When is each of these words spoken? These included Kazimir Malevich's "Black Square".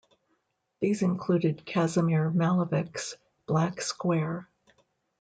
These 0.79 1.03
included 1.03 1.63
Kazimir 1.63 2.31
Malevich's 2.31 3.17
"Black 3.45 3.81
Square". 3.81 4.49